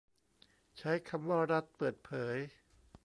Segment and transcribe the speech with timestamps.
[0.77, 2.37] ใช้คำว่ารัฐเปิดเผย